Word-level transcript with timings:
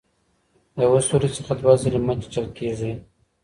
یوه 0.83 0.99
سوري 1.07 1.29
څخه 1.35 1.53
دوه 1.61 1.73
ځله 1.81 1.99
مه 2.05 2.13
چیچل 2.21 2.47
کیږئ. 2.57 2.93